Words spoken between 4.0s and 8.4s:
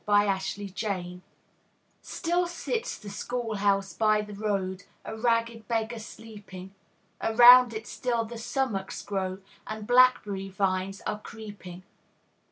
the road, A ragged beggar sunning; Around it still the